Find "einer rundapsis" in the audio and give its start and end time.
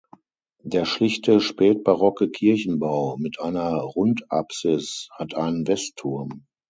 3.39-5.07